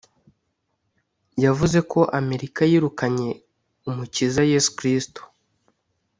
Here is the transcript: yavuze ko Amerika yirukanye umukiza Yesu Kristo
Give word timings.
yavuze 1.43 1.77
ko 1.91 1.99
Amerika 2.19 2.61
yirukanye 2.71 3.29
umukiza 3.89 4.41
Yesu 4.51 4.69
Kristo 4.77 5.21